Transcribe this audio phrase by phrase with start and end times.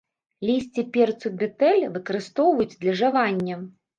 [0.49, 3.61] Лісце перцу бетэль выкарыстоўваюць для жавання.